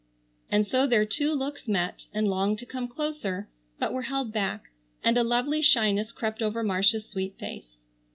[0.49, 4.71] And so their two looks met, and longed to come closer, but were held back,
[5.03, 7.77] and a lovely shyness crept over Marcia's sweet face.